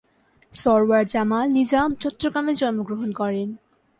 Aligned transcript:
সরওয়ার 0.53 1.03
জামাল 1.05 1.47
নিজাম 1.51 1.89
চট্টগ্রামে 2.01 2.53
জন্মগ্রহণ 2.55 3.09
করেন। 3.11 3.49